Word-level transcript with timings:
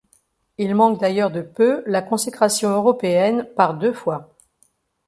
Ils 0.57 0.73
manquent 0.73 0.99
d'ailleurs 0.99 1.29
de 1.29 1.41
peu 1.43 1.83
la 1.85 2.01
consécration 2.01 2.69
européenne 2.71 3.47
par 3.55 3.75
deux 3.75 3.93
fois. 3.93 4.35